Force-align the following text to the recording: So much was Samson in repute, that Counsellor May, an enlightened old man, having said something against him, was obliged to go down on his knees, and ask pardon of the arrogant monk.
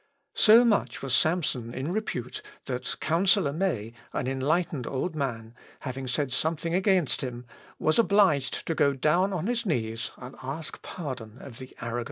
So 0.33 0.65
much 0.65 1.03
was 1.03 1.13
Samson 1.13 1.75
in 1.75 1.91
repute, 1.91 2.41
that 2.65 2.95
Counsellor 3.01 3.53
May, 3.53 3.93
an 4.13 4.25
enlightened 4.27 4.87
old 4.87 5.15
man, 5.15 5.53
having 5.81 6.07
said 6.07 6.33
something 6.33 6.73
against 6.73 7.21
him, 7.21 7.45
was 7.77 7.99
obliged 7.99 8.65
to 8.65 8.73
go 8.73 8.93
down 8.93 9.31
on 9.31 9.45
his 9.45 9.63
knees, 9.63 10.09
and 10.17 10.35
ask 10.41 10.81
pardon 10.81 11.37
of 11.39 11.59
the 11.59 11.75
arrogant 11.81 11.93
monk. 11.93 11.99